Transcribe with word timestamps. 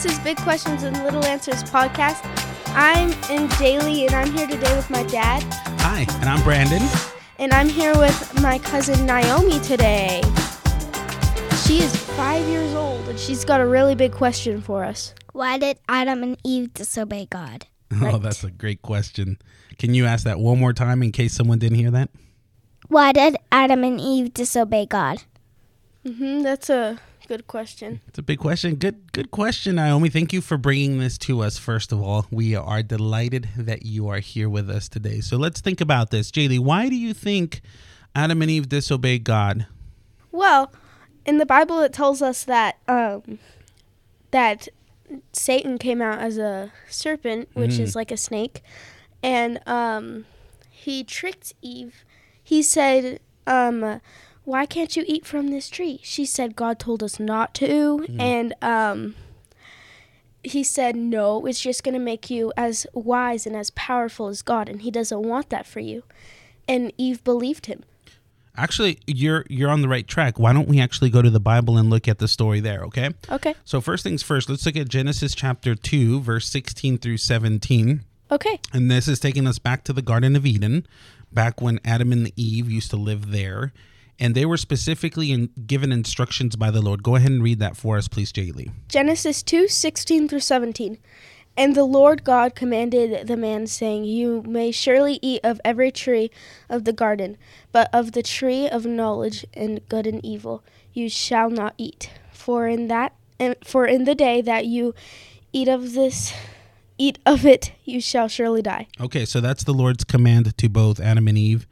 This 0.00 0.12
is 0.12 0.18
Big 0.20 0.36
Questions 0.36 0.84
and 0.84 0.96
Little 1.02 1.24
Answers 1.24 1.64
podcast. 1.64 2.20
I'm 2.72 3.08
in 3.36 3.48
Jaleigh, 3.48 4.06
and 4.06 4.14
I'm 4.14 4.30
here 4.30 4.46
today 4.46 4.76
with 4.76 4.88
my 4.90 5.02
dad, 5.02 5.42
Hi, 5.80 6.06
and 6.20 6.26
I'm 6.26 6.40
Brandon. 6.44 6.80
and 7.40 7.52
I'm 7.52 7.68
here 7.68 7.98
with 7.98 8.40
my 8.40 8.60
cousin 8.60 8.94
Niomi 9.08 9.60
today. 9.66 10.22
She 11.66 11.80
is 11.80 11.96
five 12.14 12.46
years 12.46 12.72
old, 12.74 13.08
and 13.08 13.18
she's 13.18 13.44
got 13.44 13.60
a 13.60 13.66
really 13.66 13.96
big 13.96 14.12
question 14.12 14.60
for 14.60 14.84
us. 14.84 15.16
Why 15.32 15.58
did 15.58 15.80
Adam 15.88 16.22
and 16.22 16.38
Eve 16.44 16.72
disobey 16.74 17.26
God? 17.28 17.66
Oh, 18.00 18.18
that's 18.18 18.44
a 18.44 18.52
great 18.52 18.82
question. 18.82 19.38
Can 19.80 19.94
you 19.94 20.06
ask 20.06 20.22
that 20.22 20.38
one 20.38 20.60
more 20.60 20.72
time 20.72 21.02
in 21.02 21.10
case 21.10 21.32
someone 21.32 21.58
didn't 21.58 21.78
hear 21.78 21.90
that? 21.90 22.10
Why 22.86 23.10
did 23.10 23.36
Adam 23.50 23.82
and 23.82 24.00
Eve 24.00 24.32
disobey 24.32 24.86
God? 24.86 25.24
Mm 26.06 26.18
hmm 26.18 26.42
that's 26.42 26.70
a 26.70 27.00
good 27.28 27.46
question. 27.46 28.00
It's 28.08 28.18
a 28.18 28.22
big 28.22 28.38
question. 28.38 28.74
Good, 28.76 29.12
good 29.12 29.30
question, 29.30 29.76
Niomi. 29.76 30.10
Thank 30.12 30.32
you 30.32 30.40
for 30.40 30.56
bringing 30.56 30.98
this 30.98 31.18
to 31.18 31.42
us. 31.42 31.58
First 31.58 31.92
of 31.92 32.00
all, 32.02 32.26
we 32.30 32.56
are 32.56 32.82
delighted 32.82 33.48
that 33.56 33.84
you 33.84 34.08
are 34.08 34.18
here 34.18 34.48
with 34.48 34.68
us 34.70 34.88
today. 34.88 35.20
So 35.20 35.36
let's 35.36 35.60
think 35.60 35.80
about 35.80 36.10
this, 36.10 36.30
Jaleigh. 36.30 36.58
Why 36.58 36.88
do 36.88 36.96
you 36.96 37.12
think 37.14 37.60
Adam 38.14 38.40
and 38.42 38.50
Eve 38.50 38.68
disobeyed 38.68 39.24
God? 39.24 39.66
Well, 40.32 40.72
in 41.26 41.38
the 41.38 41.46
Bible, 41.46 41.80
it 41.80 41.92
tells 41.92 42.22
us 42.22 42.44
that 42.44 42.78
um, 42.88 43.38
that 44.30 44.68
Satan 45.32 45.78
came 45.78 46.00
out 46.02 46.18
as 46.18 46.38
a 46.38 46.72
serpent, 46.88 47.48
which 47.54 47.72
Mm. 47.72 47.80
is 47.80 47.94
like 47.96 48.10
a 48.10 48.16
snake, 48.16 48.62
and 49.22 49.60
um, 49.66 50.24
he 50.70 51.04
tricked 51.04 51.54
Eve. 51.62 52.04
He 52.42 52.62
said, 52.62 53.20
um, 53.46 54.00
"Why 54.48 54.64
can't 54.64 54.96
you 54.96 55.04
eat 55.06 55.26
from 55.26 55.48
this 55.48 55.68
tree?" 55.68 56.00
She 56.02 56.24
said, 56.24 56.56
"God 56.56 56.78
told 56.78 57.02
us 57.02 57.20
not 57.20 57.54
to," 57.56 58.06
and 58.18 58.54
um, 58.62 59.14
he 60.42 60.64
said, 60.64 60.96
"No, 60.96 61.44
it's 61.44 61.60
just 61.60 61.84
going 61.84 61.92
to 61.92 62.00
make 62.00 62.30
you 62.30 62.52
as 62.56 62.86
wise 62.94 63.46
and 63.46 63.54
as 63.54 63.70
powerful 63.70 64.28
as 64.28 64.40
God, 64.40 64.68
and 64.68 64.80
He 64.80 64.90
doesn't 64.90 65.22
want 65.22 65.50
that 65.50 65.66
for 65.66 65.80
you." 65.80 66.02
And 66.66 66.92
Eve 66.96 67.22
believed 67.24 67.66
him. 67.66 67.82
Actually, 68.56 68.98
you're 69.06 69.44
you're 69.50 69.70
on 69.70 69.82
the 69.82 69.88
right 69.88 70.08
track. 70.08 70.38
Why 70.38 70.52
don't 70.52 70.68
we 70.68 70.80
actually 70.80 71.10
go 71.10 71.22
to 71.22 71.30
the 71.30 71.40
Bible 71.40 71.76
and 71.76 71.90
look 71.90 72.08
at 72.08 72.18
the 72.18 72.26
story 72.26 72.60
there, 72.60 72.82
okay? 72.84 73.10
Okay. 73.30 73.54
So 73.64 73.80
first 73.80 74.02
things 74.02 74.22
first, 74.22 74.48
let's 74.48 74.66
look 74.66 74.76
at 74.76 74.88
Genesis 74.88 75.34
chapter 75.34 75.74
2, 75.74 76.20
verse 76.20 76.48
16 76.48 76.98
through 76.98 77.18
17. 77.18 78.02
Okay. 78.30 78.60
And 78.72 78.90
this 78.90 79.08
is 79.08 79.20
taking 79.20 79.46
us 79.46 79.58
back 79.58 79.84
to 79.84 79.92
the 79.92 80.02
Garden 80.02 80.34
of 80.36 80.44
Eden, 80.44 80.86
back 81.32 81.60
when 81.60 81.78
Adam 81.84 82.12
and 82.12 82.32
Eve 82.36 82.70
used 82.70 82.90
to 82.90 82.96
live 82.96 83.30
there. 83.30 83.72
And 84.20 84.34
they 84.34 84.44
were 84.44 84.56
specifically 84.56 85.30
in, 85.30 85.50
given 85.66 85.92
instructions 85.92 86.56
by 86.56 86.70
the 86.70 86.82
Lord. 86.82 87.02
Go 87.02 87.16
ahead 87.16 87.30
and 87.30 87.42
read 87.42 87.60
that 87.60 87.76
for 87.76 87.96
us, 87.96 88.08
please, 88.08 88.32
Jaleigh. 88.32 88.72
Genesis 88.88 89.42
2 89.42 89.68
16 89.68 90.28
through 90.28 90.40
17. 90.40 90.98
And 91.56 91.74
the 91.74 91.84
Lord 91.84 92.22
God 92.22 92.54
commanded 92.54 93.26
the 93.26 93.36
man, 93.36 93.66
saying, 93.66 94.04
You 94.04 94.44
may 94.46 94.70
surely 94.70 95.18
eat 95.20 95.40
of 95.42 95.60
every 95.64 95.90
tree 95.90 96.30
of 96.68 96.84
the 96.84 96.92
garden, 96.92 97.36
but 97.72 97.90
of 97.92 98.12
the 98.12 98.22
tree 98.22 98.68
of 98.68 98.86
knowledge 98.86 99.44
and 99.54 99.80
good 99.88 100.06
and 100.06 100.24
evil 100.24 100.62
you 100.92 101.08
shall 101.08 101.50
not 101.50 101.74
eat. 101.76 102.10
For 102.32 102.68
in 102.68 102.88
that 102.88 103.14
and 103.40 103.56
for 103.64 103.86
in 103.86 104.04
the 104.04 104.14
day 104.14 104.40
that 104.40 104.66
you 104.66 104.94
eat 105.52 105.68
of 105.68 105.94
this 105.94 106.32
eat 106.96 107.18
of 107.24 107.46
it 107.46 107.72
you 107.84 108.00
shall 108.00 108.28
surely 108.28 108.62
die. 108.62 108.86
Okay, 109.00 109.24
so 109.24 109.40
that's 109.40 109.64
the 109.64 109.74
Lord's 109.74 110.04
command 110.04 110.56
to 110.56 110.68
both 110.68 111.00
Adam 111.00 111.28
and 111.28 111.38
Eve. 111.38 111.66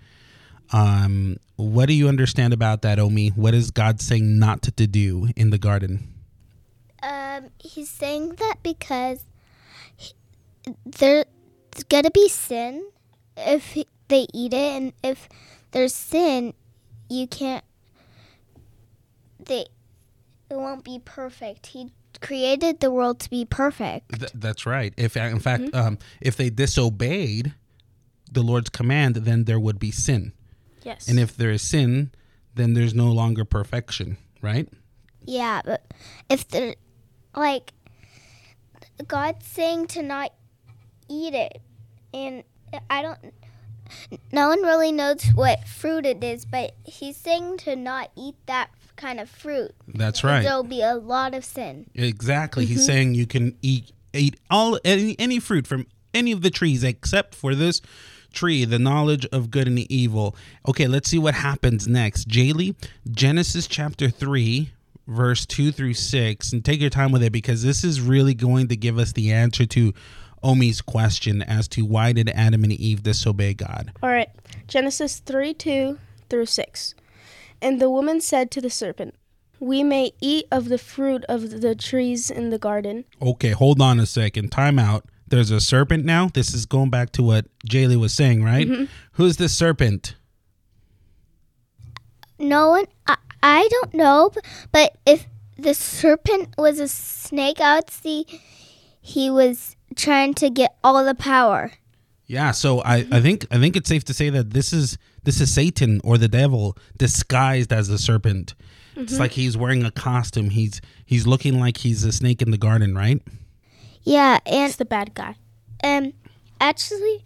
Um, 0.72 1.36
what 1.56 1.86
do 1.86 1.92
you 1.94 2.08
understand 2.08 2.52
about 2.52 2.82
that, 2.82 2.98
Omi? 2.98 3.28
What 3.28 3.54
is 3.54 3.70
God 3.70 4.00
saying 4.00 4.38
not 4.38 4.62
to 4.62 4.70
do 4.86 5.28
in 5.36 5.50
the 5.50 5.58
garden? 5.58 6.12
Um, 7.02 7.50
he's 7.58 7.88
saying 7.90 8.34
that 8.36 8.56
because 8.62 9.24
he- 9.96 10.12
there's 10.84 11.24
gonna 11.88 12.10
be 12.10 12.28
sin 12.28 12.84
if 13.36 13.72
he- 13.72 13.86
they 14.08 14.26
eat 14.34 14.52
it, 14.54 14.56
and 14.82 14.92
if 15.02 15.28
there's 15.72 15.94
sin, 15.94 16.52
you 17.08 17.26
can't. 17.26 17.64
They, 19.44 19.66
it 20.50 20.56
won't 20.56 20.84
be 20.84 21.00
perfect. 21.04 21.66
He 21.68 21.90
created 22.20 22.80
the 22.80 22.90
world 22.90 23.20
to 23.20 23.30
be 23.30 23.44
perfect. 23.44 24.18
Th- 24.18 24.32
that's 24.34 24.66
right. 24.66 24.92
If 24.96 25.16
in 25.16 25.38
fact, 25.38 25.74
um, 25.74 25.98
if 26.20 26.36
they 26.36 26.50
disobeyed 26.50 27.54
the 28.32 28.42
Lord's 28.42 28.70
command, 28.70 29.16
then 29.16 29.44
there 29.44 29.60
would 29.60 29.78
be 29.78 29.90
sin. 29.90 30.32
Yes. 30.86 31.08
And 31.08 31.18
if 31.18 31.36
there 31.36 31.50
is 31.50 31.62
sin, 31.62 32.12
then 32.54 32.74
there's 32.74 32.94
no 32.94 33.10
longer 33.10 33.44
perfection, 33.44 34.18
right? 34.40 34.68
Yeah, 35.24 35.60
but 35.64 35.84
if 36.30 36.46
the 36.46 36.76
like 37.34 37.72
God's 39.08 39.44
saying 39.46 39.88
to 39.88 40.02
not 40.02 40.32
eat 41.08 41.34
it, 41.34 41.60
and 42.14 42.44
I 42.88 43.02
don't. 43.02 43.18
No 44.32 44.48
one 44.48 44.62
really 44.62 44.92
knows 44.92 45.24
what 45.34 45.66
fruit 45.66 46.06
it 46.06 46.22
is, 46.22 46.44
but 46.44 46.74
he's 46.84 47.16
saying 47.16 47.58
to 47.58 47.76
not 47.76 48.10
eat 48.16 48.34
that 48.46 48.70
kind 48.96 49.20
of 49.20 49.28
fruit. 49.28 49.72
That's 49.86 50.24
right. 50.24 50.42
There'll 50.42 50.64
be 50.64 50.82
a 50.82 50.94
lot 50.94 51.34
of 51.34 51.44
sin. 51.44 51.90
Exactly. 51.94 52.64
He's 52.64 52.78
mm-hmm. 52.78 52.86
saying 52.86 53.14
you 53.14 53.26
can 53.26 53.56
eat 53.60 53.90
eat 54.12 54.38
all 54.50 54.78
any, 54.84 55.16
any 55.18 55.40
fruit 55.40 55.66
from 55.66 55.86
any 56.14 56.30
of 56.30 56.42
the 56.42 56.50
trees 56.50 56.84
except 56.84 57.34
for 57.34 57.54
this 57.56 57.80
tree, 58.36 58.64
the 58.64 58.78
knowledge 58.78 59.26
of 59.32 59.50
good 59.50 59.66
and 59.66 59.78
evil. 59.90 60.36
Okay, 60.68 60.86
let's 60.86 61.10
see 61.10 61.18
what 61.18 61.34
happens 61.34 61.88
next. 61.88 62.28
Jaleigh, 62.28 62.76
Genesis 63.10 63.66
chapter 63.66 64.08
3, 64.08 64.70
verse 65.08 65.44
2 65.46 65.72
through 65.72 65.94
6. 65.94 66.52
And 66.52 66.64
take 66.64 66.80
your 66.80 66.90
time 66.90 67.10
with 67.10 67.24
it 67.24 67.32
because 67.32 67.64
this 67.64 67.82
is 67.82 68.00
really 68.00 68.34
going 68.34 68.68
to 68.68 68.76
give 68.76 68.98
us 68.98 69.12
the 69.12 69.32
answer 69.32 69.66
to 69.66 69.92
Omi's 70.42 70.80
question 70.80 71.42
as 71.42 71.66
to 71.68 71.84
why 71.84 72.12
did 72.12 72.28
Adam 72.30 72.62
and 72.62 72.72
Eve 72.72 73.02
disobey 73.02 73.54
God. 73.54 73.90
All 74.02 74.10
right. 74.10 74.30
Genesis 74.68 75.18
3 75.18 75.54
2 75.54 75.98
through 76.28 76.46
6. 76.46 76.94
And 77.62 77.80
the 77.80 77.90
woman 77.90 78.20
said 78.20 78.50
to 78.52 78.60
the 78.60 78.70
serpent, 78.70 79.14
We 79.58 79.82
may 79.82 80.12
eat 80.20 80.46
of 80.52 80.68
the 80.68 80.78
fruit 80.78 81.24
of 81.28 81.62
the 81.62 81.74
trees 81.74 82.30
in 82.30 82.50
the 82.50 82.58
garden. 82.58 83.06
Okay, 83.20 83.50
hold 83.50 83.80
on 83.80 83.98
a 83.98 84.06
second. 84.06 84.52
Time 84.52 84.78
out. 84.78 85.06
There's 85.28 85.50
a 85.50 85.60
serpent 85.60 86.04
now. 86.04 86.28
This 86.32 86.54
is 86.54 86.66
going 86.66 86.90
back 86.90 87.10
to 87.12 87.22
what 87.22 87.46
Jaleigh 87.68 87.98
was 87.98 88.14
saying, 88.14 88.44
right? 88.44 88.66
Mm-hmm. 88.66 88.84
Who's 89.12 89.36
the 89.36 89.48
serpent? 89.48 90.14
No 92.38 92.70
one, 92.70 92.84
I, 93.06 93.16
I 93.42 93.68
don't 93.70 93.94
know, 93.94 94.30
but 94.70 94.96
if 95.06 95.26
the 95.58 95.74
serpent 95.74 96.50
was 96.58 96.78
a 96.78 96.88
snake, 96.88 97.60
I 97.60 97.76
would 97.76 97.90
see 97.90 98.26
he 99.00 99.30
was 99.30 99.76
trying 99.94 100.34
to 100.34 100.50
get 100.50 100.76
all 100.84 101.02
the 101.04 101.14
power. 101.14 101.72
Yeah, 102.26 102.50
so 102.50 102.80
I, 102.80 103.06
I 103.10 103.20
think 103.20 103.46
I 103.52 103.58
think 103.58 103.76
it's 103.76 103.88
safe 103.88 104.04
to 104.04 104.14
say 104.14 104.30
that 104.30 104.50
this 104.50 104.72
is 104.72 104.98
this 105.22 105.40
is 105.40 105.54
Satan 105.54 106.00
or 106.02 106.18
the 106.18 106.28
devil 106.28 106.76
disguised 106.98 107.72
as 107.72 107.88
a 107.88 107.98
serpent. 107.98 108.54
It's 108.96 109.12
mm-hmm. 109.12 109.20
like 109.20 109.32
he's 109.32 109.56
wearing 109.56 109.84
a 109.84 109.92
costume. 109.92 110.50
He's 110.50 110.80
he's 111.04 111.26
looking 111.26 111.60
like 111.60 111.78
he's 111.78 112.02
a 112.02 112.12
snake 112.12 112.42
in 112.42 112.50
the 112.50 112.58
garden, 112.58 112.96
right? 112.96 113.22
Yeah, 114.06 114.38
and 114.46 114.68
It's 114.68 114.76
the 114.76 114.84
bad 114.86 115.14
guy. 115.14 115.34
Um, 115.84 116.14
actually, 116.60 117.24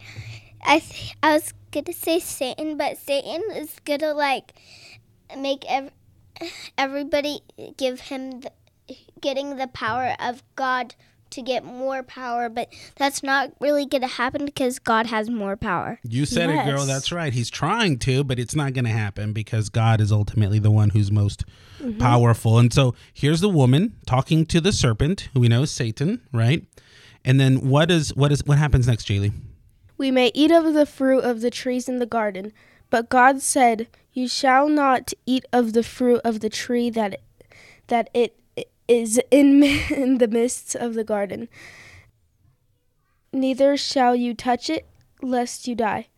I 0.63 0.81
th- 0.81 1.15
I 1.23 1.35
was 1.35 1.55
gonna 1.73 1.93
say 1.93 2.19
Satan, 2.21 2.77
but 2.79 2.99
Satan 2.99 3.43
is 3.55 3.77
gonna 3.85 4.15
like 4.15 4.55
make 5.37 5.65
ev- 5.69 5.93
everybody 6.79 7.43
give 7.77 8.01
him 8.13 8.41
the, 8.41 8.53
getting 9.21 9.57
the 9.57 9.69
power 9.69 10.17
of 10.19 10.43
God 10.57 10.95
to 11.31 11.43
get 11.43 11.65
more 11.65 12.03
power, 12.03 12.49
but 12.49 12.69
that's 12.97 13.23
not 13.23 13.53
really 13.61 13.87
gonna 13.87 14.07
happen 14.07 14.45
because 14.45 14.79
God 14.79 15.07
has 15.07 15.31
more 15.31 15.57
power. 15.57 15.99
You 16.03 16.27
said 16.27 16.51
it, 16.51 16.65
girl. 16.65 16.85
That's 16.85 17.13
right. 17.13 17.33
He's 17.33 17.51
trying 17.51 17.99
to, 18.01 18.25
but 18.25 18.39
it's 18.39 18.55
not 18.55 18.73
going 18.73 18.85
to 18.85 18.91
happen 18.91 19.33
because 19.33 19.69
God 19.69 20.01
is 20.01 20.11
ultimately 20.13 20.59
the 20.59 20.71
one 20.71 20.91
who's 20.91 21.11
most 21.11 21.45
mm-hmm. 21.81 21.99
powerful. 21.99 22.59
And 22.59 22.73
so 22.73 22.95
here's 23.13 23.41
the 23.41 23.49
woman 23.49 23.97
talking 24.07 24.47
to 24.47 24.61
the 24.61 24.73
serpent, 24.73 25.29
who 25.33 25.41
we 25.41 25.49
know 25.49 25.63
is 25.63 25.71
Satan, 25.71 26.21
right? 26.33 26.65
And 27.25 27.39
then 27.39 27.69
what 27.69 27.91
is 27.91 28.15
what 28.15 28.33
is 28.33 28.45
what 28.45 28.59
happens 28.59 28.87
next, 28.87 29.07
Jaleigh? 29.07 29.33
We 29.99 30.11
may 30.11 30.31
eat 30.35 30.51
of 30.51 30.73
the 30.73 30.87
fruit 30.87 31.21
of 31.25 31.43
the 31.43 31.51
trees 31.51 31.89
in 31.89 31.99
the 31.99 32.07
garden. 32.07 32.53
But 32.89 33.09
God 33.09 33.43
said, 33.43 33.87
You 34.13 34.27
shall 34.27 34.69
not 34.69 35.13
eat 35.27 35.45
of 35.53 35.75
the 35.75 35.83
fruit 35.83 36.21
of 36.25 36.41
the 36.41 36.49
tree 36.49 36.91
that 36.91 37.21
that 37.89 38.09
it 38.15 38.40
is 38.91 39.21
in, 39.31 39.63
in 39.91 40.19
the 40.19 40.29
midst 40.29 40.75
of 40.75 40.95
the 40.95 41.05
garden. 41.05 41.49
Neither 43.33 43.77
shall 43.77 44.17
you 44.17 44.35
touch 44.35 44.69
it, 44.69 44.87
lest 45.23 45.69
you 45.69 45.75
die. 45.75 46.09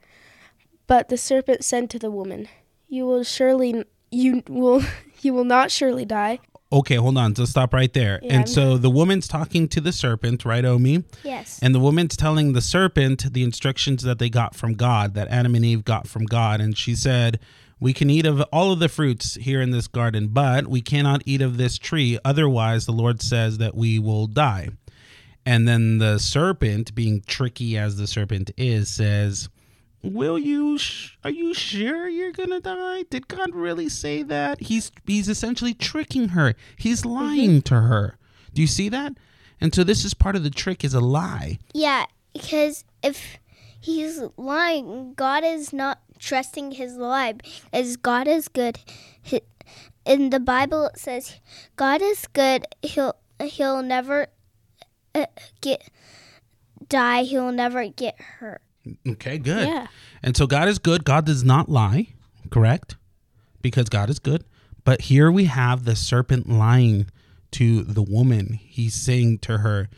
But 0.87 1.09
the 1.09 1.19
serpent 1.19 1.65
said 1.65 1.91
to 1.91 1.99
the 1.99 2.11
woman, 2.11 2.49
You 2.89 3.07
will 3.07 3.23
surely 3.25 3.85
you 4.11 4.43
will 4.49 4.83
you 5.21 5.35
will 5.35 5.45
not 5.45 5.71
surely 5.71 6.05
die. 6.05 6.41
Okay, 6.73 6.95
hold 6.97 7.19
on. 7.19 7.35
So 7.35 7.45
stop 7.45 7.75
right 7.75 7.93
there. 7.93 8.19
Yeah, 8.23 8.33
I'm- 8.33 8.41
and 8.41 8.49
so 8.49 8.79
the 8.79 8.89
woman's 8.89 9.29
talking 9.29 9.69
to 9.69 9.81
the 9.81 9.93
serpent, 9.93 10.47
right, 10.47 10.65
Omi? 10.65 11.05
Yes. 11.23 11.59
And 11.63 11.75
the 11.75 11.79
woman's 11.81 12.17
telling 12.17 12.55
the 12.55 12.63
serpent 12.63 13.31
the 13.35 13.43
instructions 13.43 14.03
that 14.05 14.19
they 14.19 14.31
got 14.31 14.55
from 14.55 14.73
God, 14.73 15.13
that 15.13 15.29
Adam 15.29 15.55
and 15.55 15.67
Eve 15.67 15.85
got 15.85 16.09
from 16.09 16.25
God. 16.25 16.63
And 16.63 16.77
she 16.77 16.95
said, 16.95 17.39
We 17.83 17.93
can 17.93 18.11
eat 18.11 18.27
of 18.27 18.41
all 18.53 18.71
of 18.71 18.79
the 18.79 18.89
fruits 18.89 19.35
here 19.35 19.61
in 19.61 19.73
this 19.73 19.89
garden, 19.89 20.29
but 20.29 20.69
we 20.69 20.81
cannot 20.81 21.23
eat 21.27 21.43
of 21.43 21.57
this 21.57 21.79
tree. 21.79 22.17
Otherwise, 22.25 22.87
the 22.87 22.93
Lord 22.93 23.21
says 23.21 23.59
that 23.59 23.75
we 23.75 23.99
will 23.99 24.29
die. 24.29 24.69
And 25.45 25.67
then 25.67 25.99
the 25.99 26.19
serpent, 26.19 26.95
being 26.95 27.23
tricky 27.27 27.77
as 27.77 27.97
the 27.97 28.07
serpent 28.07 28.53
is, 28.57 28.89
says, 28.89 29.49
Will 30.01 30.39
you? 30.39 30.79
Sh- 30.79 31.17
are 31.25 31.31
you 31.31 31.55
sure 31.55 32.09
you're 32.09 32.31
gonna 32.31 32.61
die? 32.61 33.03
Did 33.11 33.27
God 33.27 33.53
really 33.53 33.89
say 33.89 34.23
that? 34.23 34.61
He's 34.61 34.93
he's 35.05 35.29
essentially 35.29 35.75
tricking 35.75 36.29
her. 36.29 36.55
He's 36.77 37.03
mm-hmm. 37.03 37.11
lying 37.11 37.63
to 37.63 37.81
her. 37.81 38.17
Do 38.55 38.63
you 38.63 38.69
see 38.69 38.91
that? 38.91 39.15
And 39.61 39.75
so 39.75 39.83
this 39.83 40.05
is 40.05 40.15
part 40.15 40.37
of 40.37 40.45
the 40.45 40.51
trick 40.51 40.85
is 40.85 40.95
a 40.95 41.01
lie. 41.01 41.59
Yeah, 41.75 42.07
because 42.33 42.85
if 43.03 43.39
he's 43.81 44.23
lying, 44.37 45.15
God 45.15 45.43
is 45.43 45.73
not 45.73 45.99
trusting 46.23 46.73
his 46.73 46.97
lie. 46.97 47.35
As 47.73 47.97
God 47.97 48.27
is 48.27 48.49
good, 48.49 48.79
in 50.07 50.31
the 50.31 50.41
Bible 50.41 50.87
it 50.87 50.99
says, 50.99 51.41
God 51.77 52.01
is 52.01 52.27
good. 52.33 52.65
He'll 52.83 53.17
he'll 53.43 53.83
never 53.83 54.29
uh, 55.15 55.27
get 55.61 55.91
die. 56.89 57.25
He'll 57.25 57.53
never 57.53 57.89
get 57.89 58.19
hurt. 58.21 58.63
Okay, 59.07 59.39
good. 59.39 59.69
Yeah. 59.69 59.89
And 60.23 60.37
so 60.37 60.47
God 60.47 60.69
is 60.69 60.79
good. 60.79 61.05
God 61.05 61.27
does 61.27 61.45
not 61.45 61.69
lie, 61.69 62.09
correct? 62.51 62.97
Because 63.61 63.89
God 63.89 64.11
is 64.11 64.19
good. 64.19 64.45
But 64.85 65.03
here 65.03 65.31
we 65.31 65.45
have 65.45 65.85
the 65.85 65.95
serpent 65.95 66.49
lying 66.49 67.07
to 67.53 67.83
the 67.85 68.03
woman. 68.03 68.55
He's 68.55 68.95
saying 68.95 69.39
to 69.41 69.59
her, 69.59 69.89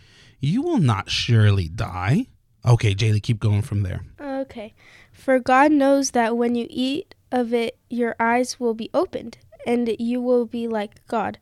You 0.41 0.61
will 0.61 0.79
not 0.79 1.11
surely 1.11 1.69
die. 1.69 2.26
Okay, 2.66 2.94
Jaleigh, 2.94 3.22
keep 3.22 3.40
going 3.40 3.62
from 3.62 3.82
there. 3.82 4.00
Okay. 4.20 4.75
For 5.12 5.38
God 5.38 5.70
knows 5.70 6.12
that 6.12 6.37
when 6.37 6.55
you 6.55 6.66
eat 6.70 7.14
of 7.31 7.52
it, 7.52 7.78
your 7.90 8.16
eyes 8.19 8.58
will 8.58 8.75
be 8.75 8.90
opened, 8.94 9.38
and 9.66 9.94
you 9.99 10.20
will 10.20 10.46
be 10.46 10.66
like 10.66 11.06
God, 11.06 11.38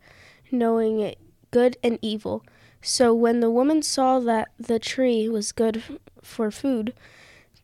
knowing 0.51 1.15
good 1.51 1.77
and 1.83 1.99
evil. 2.03 2.45
So 2.81 3.15
when 3.15 3.41
the 3.41 3.51
woman 3.51 3.83
saw 3.83 4.19
that 4.21 4.49
the 4.59 4.81
tree 4.81 5.29
was 5.29 5.53
good 5.53 5.83
for 6.21 6.51
food, 6.51 6.93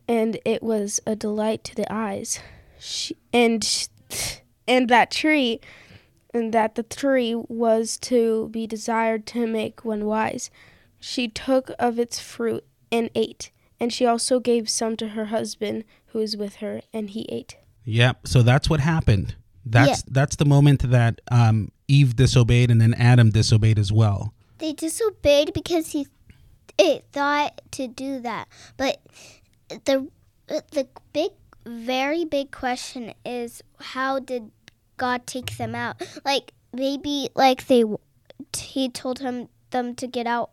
and 0.06 0.38
it 0.44 0.62
was 0.62 1.00
a 1.06 1.16
delight 1.16 1.64
to 1.64 1.75
the 1.75 1.93
eyes, 1.93 2.38
she, 2.78 3.16
and 3.32 3.88
and 4.69 4.88
that 4.88 5.10
tree, 5.10 5.60
and 6.32 6.55
that 6.55 6.76
the 6.76 6.84
tree 6.84 7.34
was 7.34 7.99
to 7.99 8.49
be 8.50 8.66
desired 8.66 9.26
to 9.26 9.46
make 9.46 9.84
one 9.84 10.05
wise, 10.05 10.50
she 11.00 11.26
took 11.26 11.70
of 11.78 11.99
its 11.99 12.20
fruit 12.20 12.64
and 12.90 13.11
ate. 13.14 13.50
And 13.81 13.93
she 13.93 14.05
also 14.06 14.40
gave 14.40 14.69
some 14.69 14.96
to 14.96 15.08
her 15.08 15.26
husband 15.26 15.85
who 16.06 16.19
was 16.19 16.37
with 16.37 16.56
her, 16.56 16.81
and 16.93 17.11
he 17.11 17.26
ate. 17.29 17.56
Yep. 17.85 18.26
So 18.26 18.43
that's 18.43 18.69
what 18.69 18.81
happened. 18.81 19.37
That's 19.64 20.02
that's 20.02 20.37
the 20.37 20.44
moment 20.44 20.90
that 20.90 21.20
um, 21.31 21.70
Eve 21.88 22.17
disobeyed 22.17 22.70
and 22.70 22.81
then 22.81 22.94
Adam 22.94 23.31
disobeyed 23.31 23.79
as 23.79 23.93
well. 23.93 24.32
They 24.58 24.73
disobeyed 24.73 25.52
because 25.52 25.93
he 25.93 26.06
it 26.79 27.05
thought 27.12 27.61
to 27.73 27.88
do 27.88 28.20
that. 28.20 28.49
But 28.76 29.00
the 29.84 30.08
the 30.46 30.88
big, 31.12 31.32
very 31.67 32.25
big 32.25 32.50
question 32.50 33.12
is 33.25 33.62
how 33.81 34.19
did 34.19 34.50
God 34.96 35.26
take 35.26 35.56
them 35.56 35.75
out? 35.75 36.00
Like 36.25 36.52
maybe 36.73 37.29
like 37.34 37.67
they 37.67 37.84
he 38.56 38.88
told 38.88 39.19
him 39.19 39.49
them 39.70 39.94
to 39.96 40.06
get 40.06 40.26
out. 40.26 40.50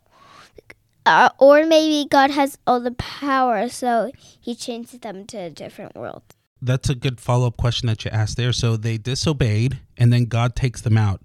Uh, 1.06 1.28
or 1.38 1.64
maybe 1.64 2.08
God 2.08 2.30
has 2.32 2.58
all 2.66 2.80
the 2.80 2.90
power, 2.90 3.68
so 3.68 4.10
He 4.40 4.54
changed 4.54 5.00
them 5.02 5.24
to 5.26 5.38
a 5.38 5.50
different 5.50 5.94
world. 5.94 6.22
That's 6.60 6.88
a 6.90 6.94
good 6.94 7.20
follow 7.20 7.46
up 7.46 7.56
question 7.56 7.86
that 7.86 8.04
you 8.04 8.10
asked 8.10 8.36
there. 8.36 8.52
So 8.52 8.76
they 8.76 8.98
disobeyed, 8.98 9.78
and 9.96 10.12
then 10.12 10.24
God 10.24 10.56
takes 10.56 10.80
them 10.80 10.98
out. 10.98 11.22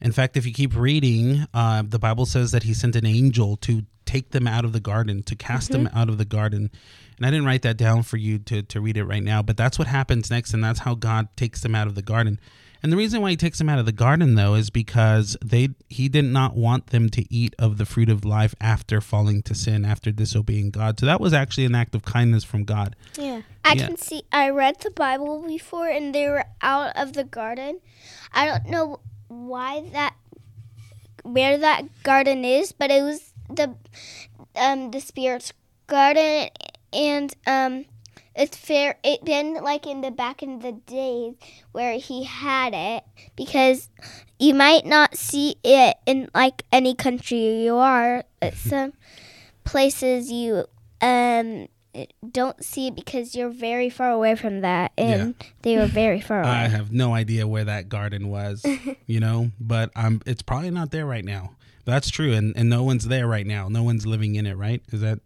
In 0.00 0.12
fact, 0.12 0.36
if 0.36 0.46
you 0.46 0.52
keep 0.52 0.76
reading, 0.76 1.46
uh, 1.52 1.82
the 1.84 1.98
Bible 1.98 2.24
says 2.26 2.52
that 2.52 2.62
He 2.62 2.72
sent 2.72 2.94
an 2.94 3.04
angel 3.04 3.56
to 3.58 3.82
take 4.04 4.30
them 4.30 4.46
out 4.46 4.64
of 4.64 4.72
the 4.72 4.80
garden, 4.80 5.24
to 5.24 5.34
cast 5.34 5.72
them 5.72 5.90
out 5.92 6.08
of 6.08 6.18
the 6.18 6.24
garden. 6.24 6.70
And 7.16 7.24
I 7.26 7.30
didn't 7.30 7.46
write 7.46 7.62
that 7.62 7.76
down 7.76 8.02
for 8.02 8.16
you 8.18 8.38
to, 8.40 8.62
to 8.62 8.80
read 8.80 8.96
it 8.96 9.04
right 9.04 9.22
now, 9.22 9.42
but 9.42 9.56
that's 9.56 9.78
what 9.78 9.88
happens 9.88 10.30
next, 10.30 10.52
and 10.52 10.62
that's 10.62 10.80
how 10.80 10.94
God 10.94 11.28
takes 11.36 11.62
them 11.62 11.74
out 11.74 11.86
of 11.86 11.94
the 11.94 12.02
garden. 12.02 12.38
And 12.82 12.92
the 12.92 12.96
reason 12.98 13.22
why 13.22 13.30
He 13.30 13.36
takes 13.36 13.56
them 13.58 13.70
out 13.70 13.78
of 13.78 13.86
the 13.86 13.90
garden, 13.92 14.34
though, 14.34 14.54
is 14.54 14.68
because 14.68 15.34
they 15.42 15.70
He 15.88 16.08
did 16.10 16.26
not 16.26 16.54
want 16.56 16.88
them 16.88 17.08
to 17.10 17.24
eat 17.34 17.54
of 17.58 17.78
the 17.78 17.86
fruit 17.86 18.10
of 18.10 18.24
life 18.24 18.54
after 18.60 19.00
falling 19.00 19.42
to 19.44 19.54
sin, 19.54 19.84
after 19.84 20.12
disobeying 20.12 20.70
God. 20.70 21.00
So 21.00 21.06
that 21.06 21.20
was 21.20 21.32
actually 21.32 21.64
an 21.64 21.74
act 21.74 21.94
of 21.94 22.04
kindness 22.04 22.44
from 22.44 22.64
God. 22.64 22.94
Yeah. 23.18 23.40
I 23.64 23.72
Yeah. 23.72 23.86
can 23.86 23.96
see. 23.96 24.22
I 24.30 24.50
read 24.50 24.80
the 24.80 24.90
Bible 24.90 25.42
before, 25.46 25.88
and 25.88 26.14
they 26.14 26.28
were 26.28 26.44
out 26.60 26.94
of 26.96 27.14
the 27.14 27.24
garden. 27.24 27.80
I 28.32 28.44
don't 28.46 28.66
know 28.68 29.00
why 29.28 29.88
that, 29.92 30.14
where 31.22 31.56
that 31.58 31.84
garden 32.02 32.44
is, 32.44 32.72
but 32.72 32.90
it 32.90 33.02
was 33.02 33.32
the, 33.50 33.74
um, 34.54 34.90
the 34.90 35.00
spirit's 35.00 35.52
garden, 35.86 36.50
and 36.92 37.34
um, 37.46 37.84
it's 38.34 38.56
fair. 38.56 38.98
It 39.02 39.24
been 39.24 39.54
like 39.54 39.86
in 39.86 40.00
the 40.02 40.10
back 40.10 40.42
in 40.42 40.58
the 40.60 40.72
days 40.72 41.34
where 41.72 41.98
he 41.98 42.24
had 42.24 42.74
it 42.74 43.04
because 43.36 43.88
you 44.38 44.54
might 44.54 44.84
not 44.84 45.16
see 45.16 45.56
it 45.64 45.96
in 46.06 46.28
like 46.34 46.62
any 46.70 46.94
country 46.94 47.62
you 47.62 47.76
are. 47.76 48.24
It's 48.42 48.60
some 48.70 48.92
places 49.64 50.30
you 50.30 50.66
um 51.00 51.66
don't 52.30 52.62
see 52.62 52.88
it 52.88 52.94
because 52.94 53.34
you're 53.34 53.48
very 53.48 53.88
far 53.88 54.10
away 54.10 54.34
from 54.36 54.60
that 54.60 54.92
and 54.98 55.34
they 55.62 55.76
were 55.76 55.86
very 55.86 56.20
far 56.20 56.40
away. 56.42 56.50
I 56.50 56.68
have 56.68 56.92
no 56.92 57.14
idea 57.14 57.46
where 57.46 57.64
that 57.64 57.88
garden 57.88 58.28
was, 58.28 58.64
you 59.06 59.20
know, 59.20 59.50
but 59.58 59.90
um, 59.96 60.20
it's 60.26 60.42
probably 60.42 60.70
not 60.70 60.90
there 60.90 61.06
right 61.06 61.24
now. 61.24 61.52
That's 61.84 62.10
true, 62.10 62.32
and 62.32 62.56
and 62.56 62.68
no 62.68 62.82
one's 62.82 63.06
there 63.06 63.28
right 63.28 63.46
now. 63.46 63.68
No 63.68 63.84
one's 63.84 64.06
living 64.06 64.34
in 64.34 64.44
it, 64.44 64.56
right? 64.56 64.82
Is 64.90 65.00
that 65.02 65.20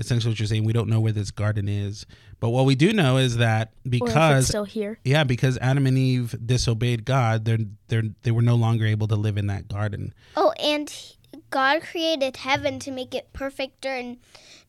essentially 0.00 0.32
what 0.32 0.40
you're 0.40 0.48
saying? 0.48 0.64
We 0.64 0.72
don't 0.72 0.88
know 0.88 0.98
where 1.00 1.12
this 1.12 1.30
garden 1.30 1.68
is, 1.68 2.06
but 2.40 2.48
what 2.50 2.64
we 2.64 2.74
do 2.74 2.92
know 2.92 3.18
is 3.18 3.36
that 3.36 3.68
Or 3.68 3.70
if 3.70 3.92
it's 3.92 4.02
because 4.02 4.46
still 4.48 4.64
here. 4.64 4.98
yeah, 5.04 5.22
because 5.22 5.56
Adam 5.58 5.86
and 5.86 5.96
Eve 5.96 6.34
disobeyed 6.44 7.04
God, 7.04 7.44
they're 7.44 7.58
they're 7.88 8.02
they 8.22 8.32
were 8.32 8.42
no 8.42 8.56
longer 8.56 8.84
able 8.86 9.06
to 9.08 9.16
live 9.16 9.36
in 9.36 9.46
that 9.46 9.68
garden. 9.68 10.12
oh, 10.36 10.50
and 10.60 10.92
God 11.50 11.82
created 11.82 12.38
heaven 12.38 12.78
to 12.80 12.90
make 12.90 13.14
it 13.14 13.32
perfect 13.32 13.86
and 13.86 14.16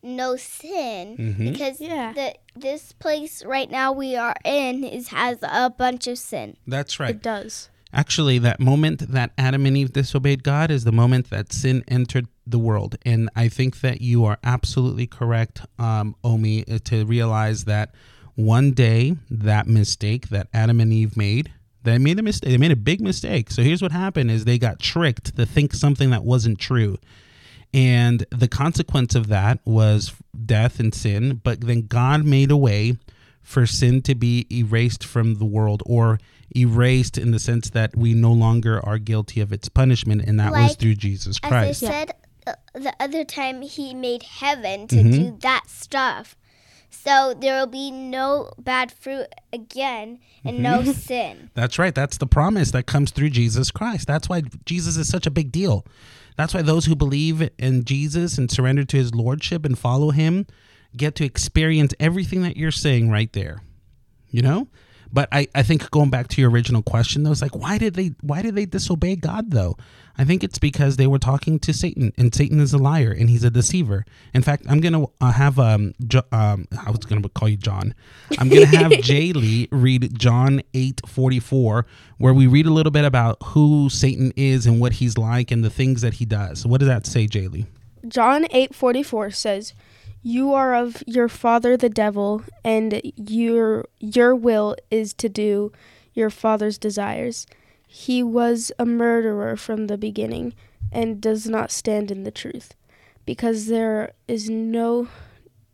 no 0.02 0.36
sin 0.36 1.16
Mhm. 1.16 1.52
because 1.52 1.80
Yeah. 1.80 2.12
the 2.12 2.34
this 2.56 2.92
place 2.92 3.44
right 3.44 3.70
now 3.70 3.92
we 3.92 4.14
are 4.16 4.34
in 4.44 4.84
is 4.84 5.08
has 5.08 5.38
a 5.42 5.70
bunch 5.70 6.06
of 6.06 6.18
sin. 6.18 6.56
That's 6.66 7.00
right. 7.00 7.10
It 7.16 7.22
does. 7.22 7.68
Actually, 7.94 8.38
that 8.38 8.58
moment 8.58 9.12
that 9.12 9.32
Adam 9.36 9.66
and 9.66 9.76
Eve 9.76 9.92
disobeyed 9.92 10.42
God 10.42 10.70
is 10.70 10.84
the 10.84 10.92
moment 10.92 11.28
that 11.30 11.52
sin 11.52 11.84
entered 11.88 12.26
the 12.46 12.58
world. 12.58 12.96
And 13.04 13.30
I 13.36 13.48
think 13.48 13.80
that 13.80 14.00
you 14.00 14.24
are 14.24 14.38
absolutely 14.42 15.06
correct, 15.06 15.62
um, 15.78 16.16
Omi, 16.24 16.64
uh, 16.68 16.78
to 16.84 17.04
realize 17.04 17.64
that 17.64 17.94
one 18.34 18.72
day 18.72 19.16
that 19.30 19.66
mistake 19.66 20.28
that 20.28 20.48
Adam 20.52 20.80
and 20.80 20.92
Eve 20.92 21.16
made, 21.16 21.52
they 21.84 21.98
made 21.98 22.18
a 22.18 22.22
mistake. 22.22 22.50
They 22.50 22.58
made 22.58 22.72
a 22.72 22.76
big 22.76 23.00
mistake. 23.00 23.50
So 23.50 23.62
here's 23.62 23.82
what 23.82 23.92
happened: 23.92 24.30
is 24.30 24.44
they 24.44 24.58
got 24.58 24.78
tricked 24.78 25.36
to 25.36 25.46
think 25.46 25.74
something 25.74 26.10
that 26.10 26.24
wasn't 26.24 26.58
true. 26.58 26.98
And 27.74 28.26
the 28.30 28.48
consequence 28.48 29.14
of 29.14 29.28
that 29.28 29.58
was 29.64 30.12
death 30.44 30.78
and 30.78 30.94
sin. 30.94 31.40
But 31.42 31.62
then 31.62 31.86
God 31.86 32.24
made 32.24 32.50
a 32.50 32.56
way 32.56 32.98
for 33.42 33.66
sin 33.66 34.02
to 34.02 34.14
be 34.14 34.46
erased 34.50 35.04
from 35.04 35.36
the 35.36 35.44
world 35.44 35.82
or 35.86 36.18
erased 36.54 37.18
in 37.18 37.30
the 37.30 37.38
sense 37.38 37.70
that 37.70 37.96
we 37.96 38.14
no 38.14 38.32
longer 38.32 38.84
are 38.84 38.98
guilty 38.98 39.40
of 39.40 39.52
its 39.52 39.68
punishment. 39.68 40.22
And 40.22 40.38
that 40.38 40.52
was 40.52 40.76
through 40.76 40.94
Jesus 40.96 41.38
As 41.42 41.48
Christ. 41.48 41.82
I 41.82 41.86
said 41.86 42.12
the 42.74 42.94
other 43.00 43.24
time, 43.24 43.62
He 43.62 43.94
made 43.94 44.22
heaven 44.22 44.86
to 44.88 44.96
Mm-hmm. 44.96 45.10
do 45.10 45.38
that 45.42 45.68
stuff. 45.68 46.36
So 46.90 47.34
there 47.38 47.58
will 47.58 47.66
be 47.66 47.90
no 47.90 48.52
bad 48.58 48.92
fruit 48.92 49.26
again 49.52 50.18
and 50.44 50.60
Mm-hmm. 50.60 50.62
no 50.62 50.92
sin. 50.92 51.50
That's 51.54 51.78
right. 51.78 51.94
That's 51.94 52.18
the 52.18 52.26
promise 52.26 52.70
that 52.72 52.86
comes 52.86 53.10
through 53.10 53.30
Jesus 53.30 53.70
Christ. 53.70 54.06
That's 54.06 54.28
why 54.28 54.42
Jesus 54.66 54.96
is 54.96 55.08
such 55.08 55.26
a 55.26 55.30
big 55.30 55.50
deal. 55.52 55.86
That's 56.36 56.54
why 56.54 56.62
those 56.62 56.86
who 56.86 56.94
believe 56.96 57.48
in 57.58 57.84
Jesus 57.84 58.38
and 58.38 58.50
surrender 58.50 58.84
to 58.84 58.96
his 58.96 59.14
lordship 59.14 59.64
and 59.64 59.78
follow 59.78 60.10
him 60.10 60.46
get 60.96 61.14
to 61.16 61.24
experience 61.24 61.94
everything 62.00 62.42
that 62.42 62.56
you're 62.56 62.70
saying 62.70 63.10
right 63.10 63.32
there. 63.32 63.62
You 64.30 64.42
know? 64.42 64.68
But 65.12 65.28
I, 65.30 65.46
I 65.54 65.62
think 65.62 65.90
going 65.90 66.10
back 66.10 66.28
to 66.28 66.40
your 66.40 66.50
original 66.50 66.82
question 66.82 67.22
though, 67.22 67.32
it's 67.32 67.42
like 67.42 67.54
why 67.54 67.78
did 67.78 67.94
they 67.94 68.12
why 68.22 68.42
did 68.42 68.54
they 68.54 68.64
disobey 68.66 69.16
God 69.16 69.50
though? 69.50 69.76
I 70.16 70.24
think 70.24 70.44
it's 70.44 70.58
because 70.58 70.96
they 70.96 71.06
were 71.06 71.18
talking 71.18 71.58
to 71.60 71.72
Satan, 71.72 72.12
and 72.18 72.34
Satan 72.34 72.60
is 72.60 72.74
a 72.74 72.78
liar 72.78 73.10
and 73.18 73.30
he's 73.30 73.44
a 73.44 73.50
deceiver. 73.50 74.04
In 74.34 74.42
fact, 74.42 74.64
I'm 74.68 74.80
gonna 74.80 75.06
uh, 75.20 75.32
have 75.32 75.58
um, 75.58 75.94
jo- 76.06 76.22
um 76.32 76.66
I 76.84 76.90
was 76.90 77.00
gonna 77.00 77.28
call 77.28 77.48
you 77.48 77.56
John. 77.56 77.94
I'm 78.38 78.48
gonna 78.48 78.66
have 78.66 78.92
Jaleigh 79.02 79.68
read 79.70 80.18
John 80.18 80.62
eight 80.74 81.00
forty 81.06 81.40
four, 81.40 81.86
where 82.18 82.34
we 82.34 82.46
read 82.46 82.66
a 82.66 82.72
little 82.72 82.92
bit 82.92 83.04
about 83.04 83.36
who 83.42 83.88
Satan 83.90 84.32
is 84.36 84.66
and 84.66 84.80
what 84.80 84.94
he's 84.94 85.18
like 85.18 85.50
and 85.50 85.64
the 85.64 85.70
things 85.70 86.00
that 86.02 86.14
he 86.14 86.24
does. 86.24 86.66
What 86.66 86.80
does 86.80 86.88
that 86.88 87.06
say, 87.06 87.26
Jaleigh? 87.26 87.66
John 88.08 88.44
8:44 88.46 89.34
says, 89.34 89.74
You 90.22 90.54
are 90.54 90.74
of 90.74 91.02
your 91.06 91.28
father 91.28 91.76
the 91.76 91.88
devil, 91.88 92.42
and 92.64 93.00
your 93.16 93.86
your 93.98 94.34
will 94.36 94.76
is 94.90 95.12
to 95.14 95.28
do 95.28 95.72
your 96.14 96.30
father's 96.30 96.78
desires. 96.78 97.46
He 97.86 98.22
was 98.22 98.70
a 98.78 98.86
murderer 98.86 99.56
from 99.56 99.86
the 99.86 99.98
beginning 99.98 100.54
and 100.92 101.20
does 101.20 101.48
not 101.48 101.70
stand 101.70 102.10
in 102.10 102.22
the 102.22 102.30
truth, 102.30 102.74
because 103.26 103.66
there 103.66 104.12
is 104.28 104.48
no 104.48 105.08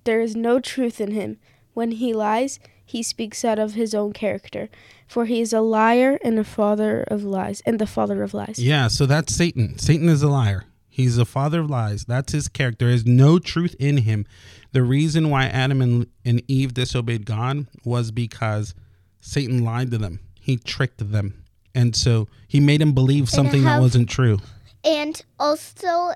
there 0.05 0.21
is 0.21 0.35
no 0.35 0.61
truth 0.61 1.00
in 1.00 1.11
him. 1.11 1.38
When 1.75 1.93
he 1.93 2.14
lies, 2.14 2.59
he 2.85 3.02
speaks 3.02 3.45
out 3.45 3.59
of 3.59 3.75
his 3.75 3.95
own 3.95 4.14
character, 4.14 4.71
for 5.07 5.26
he 5.26 5.43
is 5.43 5.52
a 5.52 5.61
liar 5.61 6.19
and 6.25 6.38
a 6.38 6.45
father 6.45 7.02
of 7.02 7.23
lies, 7.23 7.61
and 7.67 7.78
the 7.78 7.87
father 7.87 8.23
of 8.23 8.33
lies. 8.33 8.59
Yeah, 8.59 8.88
so 8.88 9.05
that's 9.05 9.35
Satan. 9.35 9.78
Satan 9.78 10.09
is 10.09 10.23
a 10.23 10.28
liar. 10.28 10.64
He's 10.99 11.17
a 11.17 11.25
father 11.25 11.61
of 11.61 11.71
lies. 11.71 12.05
That's 12.07 12.33
his 12.33 12.49
character. 12.49 12.88
There's 12.88 13.07
no 13.07 13.38
truth 13.38 13.76
in 13.78 13.99
him. 13.99 14.26
The 14.73 14.83
reason 14.83 15.31
why 15.31 15.45
Adam 15.45 15.81
and, 15.81 16.09
and 16.25 16.43
Eve 16.49 16.75
disobeyed 16.75 17.25
God 17.25 17.69
was 17.85 18.11
because 18.11 18.75
Satan 19.21 19.62
lied 19.62 19.93
to 19.93 19.99
them. 19.99 20.19
He 20.40 20.57
tricked 20.57 21.12
them. 21.12 21.45
And 21.73 21.95
so 21.95 22.26
he 22.49 22.59
made 22.59 22.81
them 22.81 22.95
believe 22.95 23.31
something 23.31 23.62
that 23.62 23.81
wasn't 23.81 24.09
true. 24.09 24.40
And 24.83 25.23
also, 25.38 26.14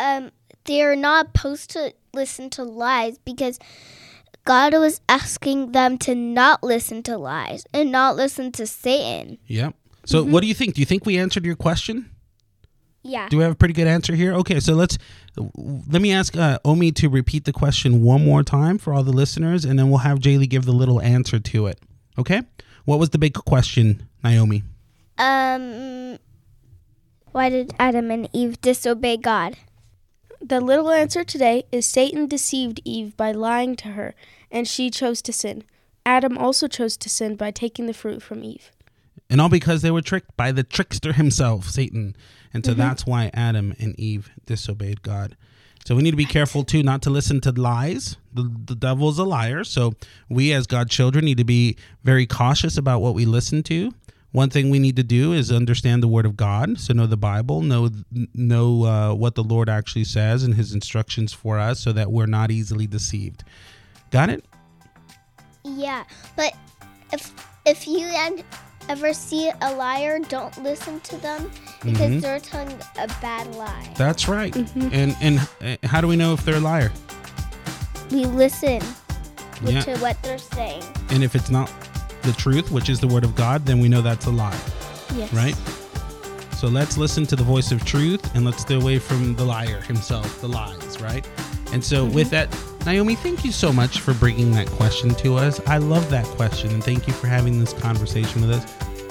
um, 0.00 0.30
they're 0.64 0.96
not 0.96 1.26
supposed 1.26 1.68
to 1.72 1.92
listen 2.14 2.48
to 2.48 2.62
lies 2.62 3.18
because 3.18 3.58
God 4.46 4.72
was 4.72 5.02
asking 5.06 5.72
them 5.72 5.98
to 5.98 6.14
not 6.14 6.62
listen 6.62 7.02
to 7.02 7.18
lies 7.18 7.66
and 7.74 7.92
not 7.92 8.16
listen 8.16 8.52
to 8.52 8.66
Satan. 8.66 9.36
Yep. 9.48 9.74
So 10.06 10.24
what 10.24 10.40
do 10.40 10.46
you 10.46 10.54
think? 10.54 10.76
Do 10.76 10.80
you 10.80 10.86
think 10.86 11.04
we 11.04 11.18
answered 11.18 11.44
your 11.44 11.56
question? 11.56 12.08
Yeah. 13.02 13.28
Do 13.28 13.38
we 13.38 13.42
have 13.42 13.52
a 13.52 13.56
pretty 13.56 13.74
good 13.74 13.88
answer 13.88 14.14
here? 14.14 14.32
Okay, 14.34 14.60
so 14.60 14.74
let's 14.74 14.96
let 15.36 16.00
me 16.00 16.12
ask 16.12 16.36
uh, 16.36 16.58
Omi 16.64 16.92
to 16.92 17.08
repeat 17.08 17.44
the 17.44 17.52
question 17.52 18.02
one 18.02 18.24
more 18.24 18.42
time 18.42 18.78
for 18.78 18.92
all 18.92 19.02
the 19.02 19.12
listeners, 19.12 19.64
and 19.64 19.78
then 19.78 19.88
we'll 19.88 19.98
have 19.98 20.20
Jaleigh 20.20 20.48
give 20.48 20.64
the 20.64 20.72
little 20.72 21.00
answer 21.00 21.40
to 21.40 21.66
it. 21.66 21.80
Okay, 22.18 22.42
what 22.84 22.98
was 22.98 23.10
the 23.10 23.18
big 23.18 23.34
question, 23.34 24.08
Niomi? 24.24 24.62
Um, 25.18 26.18
why 27.32 27.48
did 27.48 27.74
Adam 27.78 28.10
and 28.10 28.28
Eve 28.32 28.60
disobey 28.60 29.16
God? 29.16 29.56
The 30.40 30.60
little 30.60 30.90
answer 30.90 31.24
today 31.24 31.64
is 31.70 31.86
Satan 31.86 32.26
deceived 32.26 32.80
Eve 32.84 33.16
by 33.16 33.32
lying 33.32 33.76
to 33.76 33.88
her, 33.88 34.14
and 34.50 34.66
she 34.66 34.90
chose 34.90 35.22
to 35.22 35.32
sin. 35.32 35.64
Adam 36.04 36.36
also 36.36 36.66
chose 36.66 36.96
to 36.96 37.08
sin 37.08 37.36
by 37.36 37.50
taking 37.50 37.86
the 37.86 37.94
fruit 37.94 38.22
from 38.22 38.42
Eve. 38.42 38.70
And 39.30 39.40
all 39.40 39.48
because 39.48 39.82
they 39.82 39.90
were 39.90 40.02
tricked 40.02 40.36
by 40.36 40.52
the 40.52 40.64
trickster 40.64 41.12
himself, 41.12 41.68
Satan. 41.68 42.16
And 42.54 42.64
so 42.64 42.74
that's 42.74 43.06
why 43.06 43.30
Adam 43.32 43.74
and 43.78 43.98
Eve 43.98 44.30
disobeyed 44.46 45.02
God. 45.02 45.36
So 45.84 45.96
we 45.96 46.02
need 46.02 46.12
to 46.12 46.16
be 46.16 46.24
careful 46.24 46.64
too 46.64 46.82
not 46.82 47.02
to 47.02 47.10
listen 47.10 47.40
to 47.40 47.50
lies. 47.50 48.16
The, 48.32 48.50
the 48.66 48.74
devil's 48.74 49.18
a 49.18 49.24
liar. 49.24 49.64
So 49.64 49.94
we 50.28 50.52
as 50.52 50.66
God 50.66 50.90
children 50.90 51.24
need 51.24 51.38
to 51.38 51.44
be 51.44 51.76
very 52.04 52.26
cautious 52.26 52.76
about 52.76 53.00
what 53.00 53.14
we 53.14 53.24
listen 53.24 53.62
to. 53.64 53.92
One 54.30 54.48
thing 54.48 54.70
we 54.70 54.78
need 54.78 54.96
to 54.96 55.02
do 55.02 55.32
is 55.32 55.52
understand 55.52 56.02
the 56.02 56.08
word 56.08 56.24
of 56.24 56.36
God. 56.36 56.78
So 56.78 56.94
know 56.94 57.06
the 57.06 57.18
Bible, 57.18 57.60
know 57.60 57.90
know 58.32 58.84
uh, 58.84 59.14
what 59.14 59.34
the 59.34 59.44
Lord 59.44 59.68
actually 59.68 60.04
says 60.04 60.42
and 60.42 60.54
his 60.54 60.72
instructions 60.72 61.32
for 61.32 61.58
us 61.58 61.80
so 61.80 61.92
that 61.92 62.10
we're 62.10 62.26
not 62.26 62.50
easily 62.50 62.86
deceived. 62.86 63.44
Got 64.10 64.30
it? 64.30 64.44
Yeah, 65.64 66.04
but 66.34 66.54
if 67.12 67.32
if 67.66 67.86
you 67.86 68.06
en- 68.06 68.44
ever 68.88 69.12
see 69.12 69.50
a 69.62 69.74
liar, 69.74 70.18
don't 70.28 70.56
listen 70.62 71.00
to 71.00 71.16
them 71.16 71.50
because 71.84 72.10
Mhm. 72.10 72.20
they're 72.20 72.40
telling 72.40 72.72
a 72.98 73.06
bad 73.20 73.54
lie. 73.54 73.88
That's 73.96 74.28
right. 74.28 74.54
And 74.76 75.16
and 75.20 75.40
uh, 75.64 75.76
how 75.86 76.00
do 76.00 76.06
we 76.08 76.16
know 76.16 76.32
if 76.34 76.44
they're 76.44 76.56
a 76.56 76.60
liar? 76.60 76.92
We 78.10 78.24
listen 78.26 78.80
Yeah. 79.64 79.80
to 79.82 79.96
what 79.98 80.20
they're 80.22 80.38
saying. 80.38 80.82
And 81.10 81.22
if 81.24 81.34
it's 81.34 81.50
not 81.50 81.70
the 82.22 82.32
truth, 82.32 82.70
which 82.70 82.88
is 82.88 83.00
the 83.00 83.08
word 83.08 83.24
of 83.24 83.34
God, 83.34 83.64
then 83.66 83.80
we 83.80 83.88
know 83.88 84.02
that's 84.02 84.26
a 84.26 84.30
lie, 84.30 84.56
Yes. 85.16 85.32
right? 85.32 85.56
So 86.56 86.68
let's 86.68 86.96
listen 86.96 87.26
to 87.26 87.36
the 87.36 87.42
voice 87.42 87.72
of 87.72 87.84
truth 87.84 88.34
and 88.36 88.44
let's 88.44 88.62
stay 88.62 88.74
away 88.76 88.98
from 88.98 89.34
the 89.34 89.44
liar 89.44 89.80
himself, 89.80 90.40
the 90.40 90.48
lies, 90.48 91.00
right? 91.00 91.26
And 91.72 91.82
so 91.82 92.04
with 92.04 92.30
that, 92.30 92.48
Niomi, 92.84 93.16
thank 93.16 93.44
you 93.44 93.52
so 93.52 93.72
much 93.72 94.00
for 94.00 94.12
bringing 94.14 94.50
that 94.52 94.66
question 94.66 95.14
to 95.16 95.36
us. 95.36 95.60
I 95.68 95.78
love 95.78 96.10
that 96.10 96.24
question 96.26 96.70
and 96.72 96.82
thank 96.82 97.06
you 97.06 97.12
for 97.12 97.28
having 97.28 97.60
this 97.60 97.72
conversation 97.72 98.40
with 98.40 98.50
us. 98.50 98.64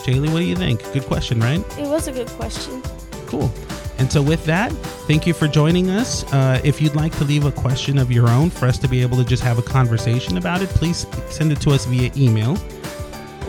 Jaleigh, 0.03 0.31
what 0.31 0.39
do 0.39 0.45
you 0.45 0.57
think? 0.57 0.81
Good 0.91 1.05
question, 1.05 1.39
right? 1.39 1.59
It 1.77 1.87
was 1.87 2.07
a 2.07 2.11
good 2.11 2.27
question. 2.29 2.81
Cool. 3.27 3.49
And 3.97 4.11
so, 4.11 4.21
with 4.21 4.43
that, 4.45 4.71
thank 5.07 5.27
you 5.27 5.33
for 5.33 5.47
joining 5.47 5.89
us. 5.89 6.23
Uh, 6.33 6.59
if 6.63 6.81
you'd 6.81 6.95
like 6.95 7.15
to 7.17 7.23
leave 7.23 7.45
a 7.45 7.51
question 7.51 7.97
of 7.97 8.11
your 8.11 8.27
own 8.27 8.49
for 8.49 8.65
us 8.65 8.77
to 8.79 8.87
be 8.87 9.01
able 9.01 9.15
to 9.17 9.23
just 9.23 9.43
have 9.43 9.59
a 9.59 9.61
conversation 9.61 10.37
about 10.37 10.61
it, 10.61 10.69
please 10.69 11.05
send 11.29 11.51
it 11.51 11.61
to 11.61 11.69
us 11.69 11.85
via 11.85 12.11
email. 12.17 12.57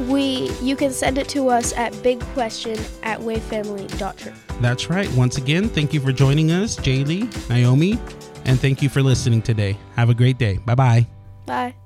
We 0.09 0.51
you 0.61 0.77
can 0.77 0.93
send 0.93 1.17
it 1.19 1.29
to 1.31 1.49
us 1.49 1.73
at 1.73 1.93
bigquestion 2.03 2.79
at 3.03 3.19
wayfamily.church. 3.19 4.35
That's 4.61 4.91
right. 4.91 5.11
Once 5.13 5.39
again, 5.39 5.69
thank 5.69 5.95
you 5.95 6.01
for 6.01 6.13
joining 6.13 6.53
us, 6.53 6.77
Jaleigh, 6.77 7.25
Niomi, 7.49 7.99
and 8.45 8.59
thank 8.61 8.83
you 8.83 8.89
for 8.89 9.03
listening 9.03 9.43
today. 9.43 9.77
Have 9.97 10.11
a 10.11 10.15
great 10.15 10.39
day. 10.39 10.59
Bye 10.65 10.75
bye. 10.75 11.07
Bye. 11.47 11.82